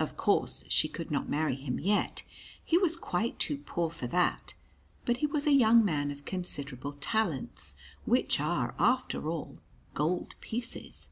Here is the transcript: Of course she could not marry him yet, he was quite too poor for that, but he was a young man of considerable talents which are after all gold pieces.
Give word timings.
Of 0.00 0.16
course 0.16 0.64
she 0.68 0.88
could 0.88 1.12
not 1.12 1.28
marry 1.28 1.54
him 1.54 1.78
yet, 1.78 2.24
he 2.64 2.76
was 2.76 2.96
quite 2.96 3.38
too 3.38 3.56
poor 3.58 3.88
for 3.88 4.08
that, 4.08 4.54
but 5.04 5.18
he 5.18 5.26
was 5.28 5.46
a 5.46 5.52
young 5.52 5.84
man 5.84 6.10
of 6.10 6.24
considerable 6.24 6.94
talents 6.94 7.76
which 8.04 8.40
are 8.40 8.74
after 8.80 9.28
all 9.30 9.58
gold 9.94 10.34
pieces. 10.40 11.10